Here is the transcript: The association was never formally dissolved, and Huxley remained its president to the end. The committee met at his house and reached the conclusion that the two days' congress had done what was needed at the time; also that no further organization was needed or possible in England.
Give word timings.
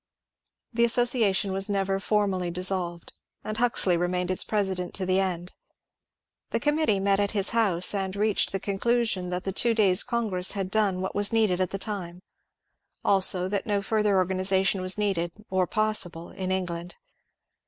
The 0.73 0.83
association 0.83 1.51
was 1.51 1.69
never 1.69 1.99
formally 1.99 2.49
dissolved, 2.49 3.13
and 3.43 3.55
Huxley 3.55 3.95
remained 3.95 4.31
its 4.31 4.43
president 4.43 4.95
to 4.95 5.05
the 5.05 5.19
end. 5.19 5.53
The 6.49 6.59
committee 6.59 6.99
met 6.99 7.19
at 7.19 7.29
his 7.37 7.51
house 7.51 7.93
and 7.93 8.15
reached 8.15 8.51
the 8.51 8.59
conclusion 8.59 9.29
that 9.29 9.43
the 9.43 9.51
two 9.51 9.75
days' 9.75 10.01
congress 10.01 10.53
had 10.53 10.71
done 10.71 11.01
what 11.01 11.13
was 11.13 11.31
needed 11.31 11.61
at 11.61 11.69
the 11.69 11.77
time; 11.77 12.23
also 13.05 13.47
that 13.49 13.67
no 13.67 13.83
further 13.83 14.17
organization 14.17 14.81
was 14.81 14.97
needed 14.97 15.33
or 15.51 15.67
possible 15.67 16.31
in 16.31 16.49
England. 16.51 16.95